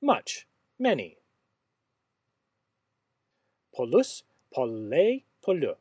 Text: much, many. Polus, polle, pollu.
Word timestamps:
much, 0.00 0.46
many. 0.78 1.16
Polus, 3.74 4.24
polle, 4.50 5.24
pollu. 5.42 5.74